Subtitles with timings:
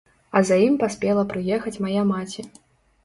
[0.37, 2.49] А за ім паспела прыехаць мая маці.